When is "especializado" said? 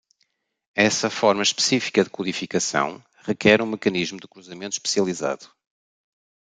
4.77-5.47